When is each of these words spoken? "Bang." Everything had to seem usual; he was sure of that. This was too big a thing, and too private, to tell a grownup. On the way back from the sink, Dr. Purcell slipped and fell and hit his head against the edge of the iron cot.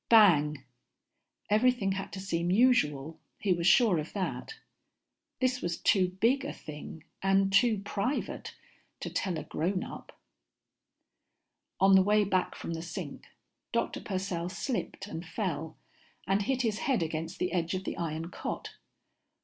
"Bang." 0.09 0.63
Everything 1.51 1.91
had 1.91 2.11
to 2.13 2.19
seem 2.19 2.49
usual; 2.49 3.19
he 3.37 3.53
was 3.53 3.67
sure 3.67 3.99
of 3.99 4.13
that. 4.13 4.55
This 5.39 5.61
was 5.61 5.77
too 5.77 6.07
big 6.09 6.43
a 6.43 6.51
thing, 6.51 7.03
and 7.21 7.53
too 7.53 7.77
private, 7.85 8.55
to 9.01 9.11
tell 9.11 9.37
a 9.37 9.43
grownup. 9.43 10.19
On 11.79 11.93
the 11.93 12.01
way 12.01 12.23
back 12.23 12.55
from 12.55 12.73
the 12.73 12.81
sink, 12.81 13.27
Dr. 13.71 14.01
Purcell 14.01 14.49
slipped 14.49 15.05
and 15.05 15.23
fell 15.23 15.77
and 16.25 16.41
hit 16.41 16.63
his 16.63 16.79
head 16.79 17.03
against 17.03 17.37
the 17.37 17.51
edge 17.53 17.75
of 17.75 17.83
the 17.83 17.95
iron 17.95 18.31
cot. 18.31 18.77